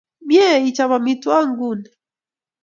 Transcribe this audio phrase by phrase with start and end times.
[0.27, 1.87] Mye ichop amitwogik inguni